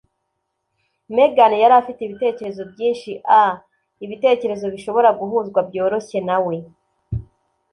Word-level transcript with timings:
Megan 1.15 1.53
yari 1.61 1.73
afite 1.81 1.99
ibitekerezo 2.03 2.61
byinshi 2.71 3.11
â 3.41 3.43
€ 3.49 4.03
“ibitekerezo 4.05 4.65
bishobora 4.73 5.09
guhuzwa 5.19 5.59
byoroshye 5.69 6.17
na 6.27 6.37
we. 6.45 6.55